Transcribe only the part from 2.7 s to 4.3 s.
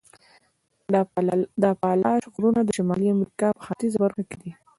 شمالي امریکا په ختیځه برخه